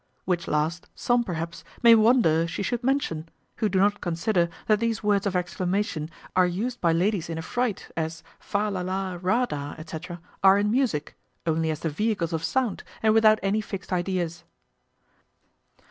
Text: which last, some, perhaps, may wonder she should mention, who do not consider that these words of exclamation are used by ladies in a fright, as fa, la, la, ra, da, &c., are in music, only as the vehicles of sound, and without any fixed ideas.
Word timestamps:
which 0.25 0.47
last, 0.47 0.89
some, 0.95 1.23
perhaps, 1.23 1.63
may 1.83 1.93
wonder 1.93 2.47
she 2.47 2.63
should 2.63 2.83
mention, 2.83 3.29
who 3.57 3.69
do 3.69 3.77
not 3.77 4.01
consider 4.01 4.49
that 4.65 4.79
these 4.79 5.03
words 5.03 5.27
of 5.27 5.35
exclamation 5.35 6.09
are 6.35 6.47
used 6.47 6.81
by 6.81 6.91
ladies 6.91 7.29
in 7.29 7.37
a 7.37 7.41
fright, 7.43 7.91
as 7.95 8.23
fa, 8.39 8.71
la, 8.71 8.81
la, 8.81 9.19
ra, 9.21 9.45
da, 9.45 9.75
&c., 9.85 9.99
are 10.43 10.57
in 10.57 10.71
music, 10.71 11.15
only 11.45 11.69
as 11.69 11.81
the 11.81 11.89
vehicles 11.91 12.33
of 12.33 12.43
sound, 12.43 12.83
and 13.03 13.13
without 13.13 13.37
any 13.43 13.61
fixed 13.61 13.93
ideas. 13.93 14.43